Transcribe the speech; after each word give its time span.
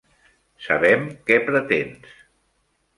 Sabem 0.69 1.05
què 1.29 1.39
pretens. 1.53 2.21